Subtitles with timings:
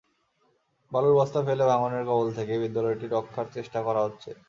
[0.91, 4.31] বালুর বস্তা ফেলে ভাঙনের কবল থেকে বিদ্যালয়টি রক্ষার চেষ্টা করা হচ্ছে।